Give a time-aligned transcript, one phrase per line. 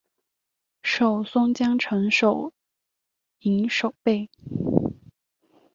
[0.81, 2.53] 授松江城守
[3.41, 4.31] 营守备。